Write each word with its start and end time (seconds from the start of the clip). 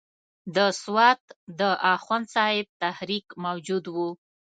د 0.55 0.57
سوات 0.81 1.21
د 1.59 1.61
اخوند 1.93 2.25
صاحب 2.35 2.67
تحریک 2.83 3.25
موجود 3.45 3.83
وو. 3.95 4.09